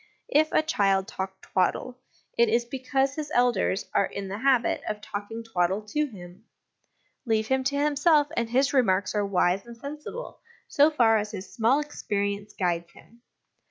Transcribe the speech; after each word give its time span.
If 0.31 0.51
a 0.51 0.63
child 0.63 1.07
talk 1.07 1.39
twaddle, 1.43 1.99
it 2.35 2.49
is 2.49 2.65
because 2.65 3.13
his 3.13 3.31
elders 3.35 3.85
are 3.93 4.07
in 4.07 4.29
the 4.29 4.39
habit 4.39 4.81
of 4.89 4.99
talking 4.99 5.43
twaddle 5.43 5.83
to 5.89 6.07
him; 6.07 6.43
leave 7.23 7.49
him 7.49 7.63
to 7.65 7.77
himself, 7.77 8.25
and 8.35 8.49
his 8.49 8.73
remarks 8.73 9.13
are 9.13 9.23
wise 9.23 9.63
and 9.67 9.77
sensible 9.77 10.39
so 10.67 10.89
far 10.89 11.17
as 11.19 11.29
his 11.29 11.53
small 11.53 11.79
experience 11.79 12.53
guides 12.53 12.91
him. 12.93 13.21